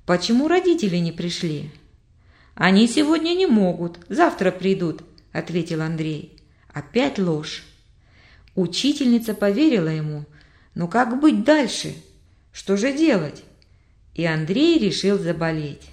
«Почему 0.05 0.49
родители 0.49 0.97
не 0.97 1.13
пришли?» 1.13 1.71
«Они 2.55 2.87
сегодня 2.87 3.35
не 3.35 3.47
могут, 3.47 3.99
завтра 4.09 4.51
придут»,– 4.51 5.03
ответил 5.33 5.83
Андрей. 5.83 6.35
Опять 6.75 7.21
ложь. 7.21 7.63
Учительница 8.57 9.33
поверила 9.33 9.89
ему. 9.89 10.25
Но 10.75 10.89
как 10.89 11.21
быть 11.21 11.45
дальше? 11.45 11.95
Что 12.53 12.77
же 12.77 12.93
делать? 12.93 13.45
И 14.15 14.27
Андрей 14.27 14.79
решил 14.79 15.17
заболеть. 15.17 15.89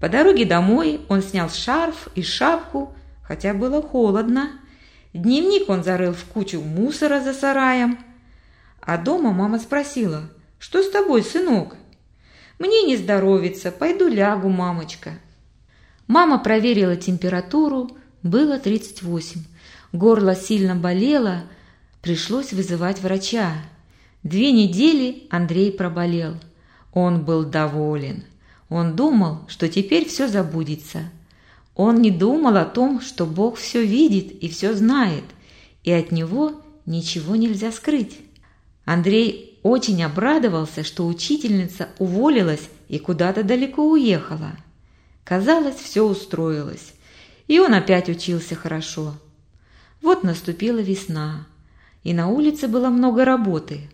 По 0.00 0.08
дороге 0.08 0.44
домой 0.44 1.00
он 1.08 1.22
снял 1.22 1.48
шарф 1.48 2.08
и 2.16 2.22
шапку, 2.22 2.92
хотя 3.22 3.54
было 3.54 3.80
холодно. 3.80 4.50
Дневник 5.12 5.68
он 5.68 5.84
зарыл 5.84 6.12
в 6.12 6.24
кучу 6.24 6.60
мусора 6.60 7.20
за 7.20 7.34
сараем. 7.34 8.00
А 8.80 8.98
дома 8.98 9.30
мама 9.30 9.60
спросила, 9.60 10.28
«Что 10.58 10.82
с 10.82 10.90
тобой, 10.90 11.22
сынок?» 11.22 11.76
«Мне 12.58 12.82
не 12.82 12.96
здоровится, 12.96 13.70
пойду 13.70 14.08
лягу, 14.08 14.48
мамочка». 14.48 15.12
Мама 16.10 16.40
проверила 16.40 16.96
температуру, 16.96 17.88
было 18.24 18.58
38. 18.58 19.44
Горло 19.92 20.34
сильно 20.34 20.74
болело, 20.74 21.44
пришлось 22.02 22.52
вызывать 22.52 23.00
врача. 23.00 23.52
Две 24.24 24.50
недели 24.50 25.28
Андрей 25.30 25.70
проболел. 25.70 26.34
Он 26.92 27.24
был 27.24 27.44
доволен. 27.44 28.24
Он 28.68 28.96
думал, 28.96 29.42
что 29.46 29.68
теперь 29.68 30.08
все 30.08 30.26
забудется. 30.26 31.08
Он 31.76 32.02
не 32.02 32.10
думал 32.10 32.56
о 32.56 32.64
том, 32.64 33.00
что 33.00 33.24
Бог 33.24 33.56
все 33.56 33.86
видит 33.86 34.32
и 34.32 34.48
все 34.48 34.74
знает, 34.74 35.22
и 35.84 35.92
от 35.92 36.10
Него 36.10 36.60
ничего 36.86 37.36
нельзя 37.36 37.70
скрыть. 37.70 38.18
Андрей 38.84 39.60
очень 39.62 40.02
обрадовался, 40.02 40.82
что 40.82 41.06
учительница 41.06 41.88
уволилась 42.00 42.68
и 42.88 42.98
куда-то 42.98 43.44
далеко 43.44 43.88
уехала. 43.88 44.56
Казалось, 45.30 45.76
все 45.76 46.02
устроилось, 46.02 46.92
и 47.46 47.60
он 47.60 47.72
опять 47.72 48.08
учился 48.08 48.56
хорошо. 48.56 49.14
Вот 50.02 50.24
наступила 50.24 50.80
весна, 50.80 51.46
и 52.02 52.12
на 52.12 52.26
улице 52.26 52.66
было 52.66 52.88
много 52.88 53.24
работы. 53.24 53.88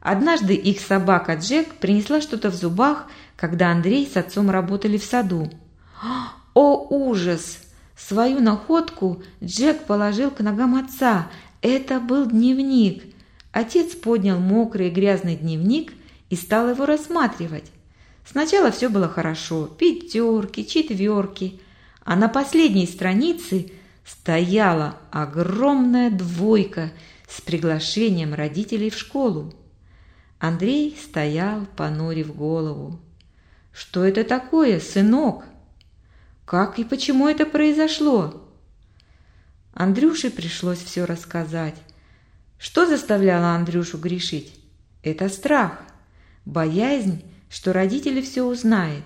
Однажды 0.00 0.56
их 0.56 0.80
собака 0.80 1.34
Джек 1.34 1.74
принесла 1.76 2.20
что-то 2.20 2.50
в 2.50 2.56
зубах, 2.56 3.06
когда 3.36 3.70
Андрей 3.70 4.04
с 4.04 4.16
отцом 4.16 4.50
работали 4.50 4.98
в 4.98 5.04
саду. 5.04 5.48
О, 6.54 6.88
ужас! 6.90 7.58
Свою 7.96 8.40
находку 8.40 9.22
Джек 9.40 9.84
положил 9.84 10.32
к 10.32 10.40
ногам 10.40 10.74
отца. 10.74 11.28
Это 11.62 12.00
был 12.00 12.26
дневник. 12.26 13.14
Отец 13.52 13.94
поднял 13.94 14.40
мокрый 14.40 14.88
и 14.88 14.90
грязный 14.90 15.36
дневник 15.36 15.92
и 16.30 16.34
стал 16.34 16.68
его 16.68 16.84
рассматривать. 16.84 17.70
Сначала 18.24 18.70
все 18.70 18.88
было 18.88 19.08
хорошо, 19.08 19.66
пятерки, 19.66 20.66
четверки, 20.66 21.60
а 22.04 22.16
на 22.16 22.28
последней 22.28 22.86
странице 22.86 23.72
стояла 24.04 24.98
огромная 25.10 26.10
двойка 26.10 26.90
с 27.28 27.40
приглашением 27.40 28.34
родителей 28.34 28.90
в 28.90 28.98
школу. 28.98 29.52
Андрей 30.38 30.96
стоял, 31.02 31.66
понурив 31.76 32.34
голову. 32.34 33.00
«Что 33.72 34.04
это 34.04 34.24
такое, 34.24 34.78
сынок? 34.78 35.44
Как 36.44 36.78
и 36.78 36.84
почему 36.84 37.28
это 37.28 37.46
произошло?» 37.46 38.48
Андрюше 39.72 40.30
пришлось 40.30 40.78
все 40.78 41.04
рассказать. 41.04 41.74
Что 42.58 42.86
заставляло 42.86 43.48
Андрюшу 43.48 43.98
грешить? 43.98 44.54
Это 45.02 45.28
страх, 45.28 45.80
боязнь 46.44 47.24
что 47.54 47.72
родители 47.72 48.20
все 48.20 48.42
узнают. 48.42 49.04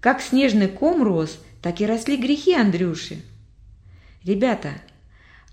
Как 0.00 0.20
снежный 0.20 0.68
ком 0.68 1.02
рос, 1.02 1.38
так 1.62 1.80
и 1.80 1.86
росли 1.86 2.18
грехи 2.18 2.52
Андрюши. 2.52 3.22
Ребята, 4.22 4.72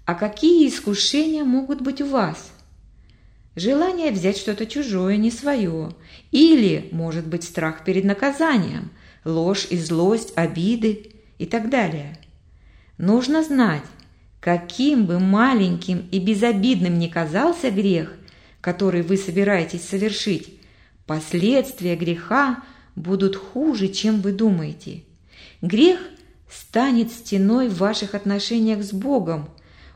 а 0.03 0.13
какие 0.13 0.67
искушения 0.67 1.45
могут 1.45 1.79
быть 1.79 2.01
у 2.01 2.05
вас? 2.05 2.51
Желание 3.55 4.11
взять 4.11 4.35
что-то 4.35 4.65
чужое, 4.65 5.15
не 5.15 5.31
свое. 5.31 5.95
Или, 6.31 6.89
может 6.91 7.25
быть, 7.25 7.45
страх 7.45 7.85
перед 7.85 8.03
наказанием, 8.03 8.91
ложь 9.23 9.65
и 9.69 9.77
злость, 9.77 10.33
обиды 10.35 11.13
и 11.37 11.45
так 11.45 11.69
далее. 11.69 12.19
Нужно 12.97 13.41
знать, 13.41 13.85
каким 14.41 15.05
бы 15.05 15.19
маленьким 15.19 16.09
и 16.11 16.19
безобидным 16.19 16.99
ни 16.99 17.07
казался 17.07 17.71
грех, 17.71 18.11
который 18.59 19.01
вы 19.01 19.15
собираетесь 19.15 19.87
совершить, 19.87 20.56
Последствия 21.07 21.95
греха 21.95 22.61
будут 22.97 23.37
хуже, 23.37 23.87
чем 23.87 24.19
вы 24.19 24.33
думаете. 24.33 25.03
Грех 25.61 25.99
станет 26.51 27.11
стеной 27.11 27.69
в 27.69 27.77
ваших 27.77 28.13
отношениях 28.13 28.83
с 28.83 28.91
Богом. 28.91 29.49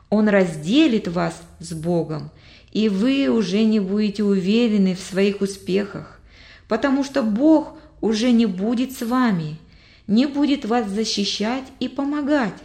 Он 0.08 0.28
разделит 0.28 1.08
вас 1.08 1.40
с 1.60 1.74
Богом, 1.74 2.30
и 2.72 2.88
вы 2.88 3.28
уже 3.28 3.62
не 3.64 3.78
будете 3.78 4.24
уверены 4.24 4.94
в 4.94 5.00
своих 5.00 5.42
успехах, 5.42 6.18
потому 6.66 7.04
что 7.04 7.22
Бог 7.22 7.76
уже 8.00 8.30
не 8.30 8.46
будет 8.46 8.92
с 8.92 9.02
вами, 9.02 9.58
не 10.06 10.26
будет 10.26 10.64
вас 10.64 10.88
защищать 10.88 11.64
и 11.78 11.88
помогать. 11.88 12.58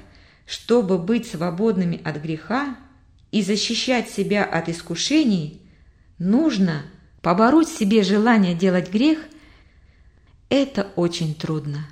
Чтобы 0.46 0.98
быть 0.98 1.28
свободными 1.28 2.00
от 2.06 2.22
греха 2.22 2.78
и 3.32 3.42
защищать 3.42 4.10
себя 4.10 4.46
от 4.46 4.70
искушений, 4.70 5.62
нужно– 6.18 6.84
Побороть 7.28 7.68
себе 7.68 8.04
желание 8.04 8.56
делать 8.56 8.90
грех– 8.90 9.20
это 10.50 10.88
очень 10.96 11.36
трудно. 11.36 11.86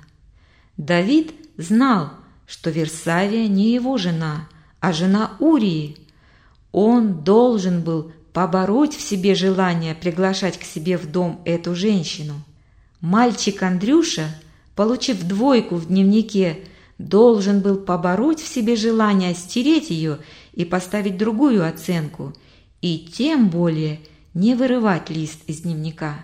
Давид 0.78 1.34
знал, 1.58 2.12
что 2.46 2.70
Версавия 2.70 3.46
не 3.46 3.74
его 3.74 3.98
жена, 3.98 4.48
а 4.80 4.94
жена 4.94 5.36
Урии. 5.38 5.98
Он 6.72 7.22
должен 7.22 7.82
был 7.82 8.12
побороть 8.32 8.96
в 8.96 9.02
себе 9.02 9.34
желание 9.34 9.94
приглашать 9.94 10.58
к 10.58 10.62
себе 10.62 10.96
в 10.96 11.04
дом 11.12 11.42
эту 11.44 11.74
женщину. 11.74 12.40
Мальчик 13.02 13.62
Андрюша, 13.62 14.28
получив 14.74 15.22
двойку 15.22 15.76
в 15.76 15.88
дневнике, 15.88 16.60
должен 16.96 17.60
был 17.60 17.76
побороть 17.76 18.40
в 18.40 18.48
себе 18.48 18.74
желание 18.74 19.34
стереть 19.34 19.90
ее 19.90 20.16
и 20.54 20.64
поставить 20.64 21.18
другую 21.18 21.68
оценку, 21.68 22.32
и 22.80 23.06
тем 23.14 23.50
более– 23.50 24.00
не 24.36 24.54
вырывать 24.54 25.08
лист 25.08 25.40
из 25.46 25.62
дневника. 25.62 26.22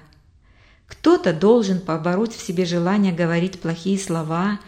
Кто-то 0.86 1.32
должен 1.32 1.80
побороть 1.80 2.34
в 2.34 2.46
себе 2.46 2.66
желание 2.66 3.10
говорить 3.10 3.58
плохие 3.58 3.98
слова 3.98 4.60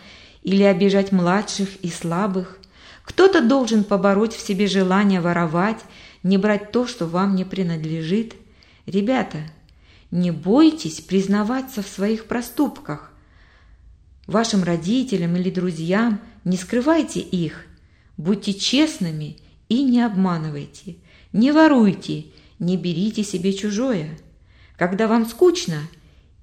или 0.42 0.62
обижать 0.62 1.12
младших 1.12 1.76
и 1.82 1.90
слабых. 1.90 2.58
Кто-то 3.02 3.46
должен 3.46 3.84
побороть 3.84 4.34
в 4.34 4.40
себе 4.40 4.66
желание 4.66 5.20
воровать, 5.20 5.80
не 6.22 6.38
брать 6.38 6.72
то, 6.72 6.86
что 6.86 7.04
вам 7.04 7.36
не 7.36 7.44
принадлежит. 7.44 8.34
Ребята, 8.86 9.40
не 10.10 10.30
бойтесь 10.30 11.02
признаваться 11.02 11.82
в 11.82 11.86
своих 11.86 12.24
проступках. 12.24 13.12
Вашим 14.26 14.64
родителям 14.64 15.36
или 15.36 15.50
друзьям 15.50 16.18
не 16.44 16.56
скрывайте 16.56 17.20
их. 17.20 17.66
Будьте 18.16 18.54
честными 18.54 19.36
и 19.68 19.82
не 19.82 20.00
обманывайте. 20.00 20.96
Не 21.34 21.52
воруйте 21.52 22.24
не 22.58 22.76
берите 22.76 23.22
себе 23.22 23.52
чужое. 23.52 24.18
Когда 24.76 25.06
вам 25.08 25.26
скучно, 25.26 25.80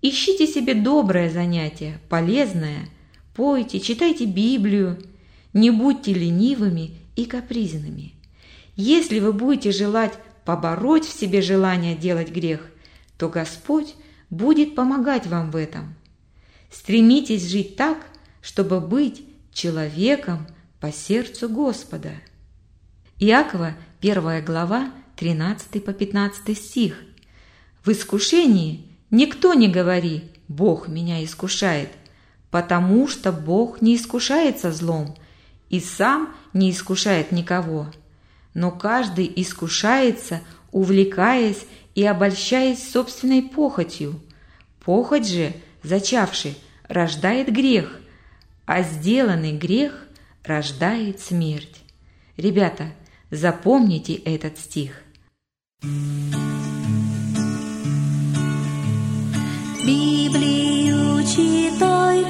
ищите 0.02 0.47
себе 0.47 0.74
доброе 0.74 1.30
занятие, 1.30 2.00
полезное. 2.10 2.89
Пойте, 3.34 3.80
читайте 3.80 4.26
Библию. 4.26 5.02
Не 5.54 5.71
будьте 5.71 6.13
ленивыми 6.13 6.95
и 7.15 7.26
капризными. 7.26 8.13
Если 8.76 9.19
вы 9.19 9.34
будете 9.34 9.71
желать 9.71 10.13
побороть 10.45 11.06
в 11.06 11.17
себе 11.17 11.41
желание 11.41 11.95
делать 11.95 12.32
грех, 12.32 12.65
то 13.17 13.30
Господь 13.30 13.95
будет 14.30 14.76
помогать 14.76 15.28
вам 15.28 15.52
в 15.52 15.56
этом. 15.56 15.95
Стремитесь 16.71 17.47
жить 17.47 17.76
так, 17.76 17.97
чтобы 18.41 18.80
быть 18.80 19.24
человеком 19.54 20.47
по 20.80 20.91
сердцу 20.91 21.50
Господа. 21.50 22.13
Иакова, 23.19 23.76
1 24.02 24.43
глава, 24.43 24.91
13 25.22 25.86
по 25.86 25.94
15 25.94 26.58
стих. 26.58 27.00
В 27.86 27.92
искушении 27.92 28.88
никто 29.12 29.54
не 29.54 29.68
говори 29.68 30.24
«Бог 30.48 30.88
меня 30.88 31.24
искушает», 31.24 31.90
потому 32.50 33.08
что 33.08 33.32
Бог 33.32 33.84
не 33.84 33.98
искушается 33.98 34.72
злом 34.72 35.16
и 35.70 35.80
сам 35.80 36.34
не 36.54 36.72
искушает 36.72 37.32
никого. 37.32 37.86
Но 38.56 38.72
каждый 38.72 39.32
искушается, 39.36 40.42
увлекаясь 40.72 41.68
и 41.94 42.04
обольщаясь 42.04 42.92
собственной 42.92 43.44
похотью. 43.44 44.20
Похоть 44.84 45.30
же, 45.30 45.54
зачавший, 45.84 46.58
рождает 46.88 47.54
грех, 47.54 48.02
а 48.66 48.82
сделанный 48.82 49.56
грех 49.56 50.08
рождает 50.44 51.20
смерть. 51.20 51.84
Ребята, 52.38 52.88
запомните 53.30 54.16
этот 54.16 54.58
стих. 54.58 55.04
Библию 59.84 61.24
читай 61.26 62.21